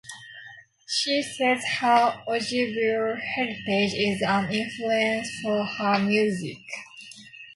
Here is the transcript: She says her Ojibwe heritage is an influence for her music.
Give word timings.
She 0.87 1.21
says 1.21 1.63
her 1.77 2.23
Ojibwe 2.27 3.21
heritage 3.21 3.93
is 3.93 4.19
an 4.23 4.51
influence 4.51 5.29
for 5.43 5.63
her 5.63 5.99
music. 5.99 6.57